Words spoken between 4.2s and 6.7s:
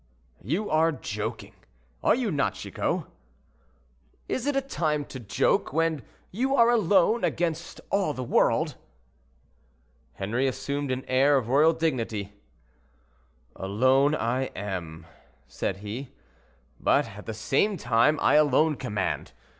"Is it a time to joke, when you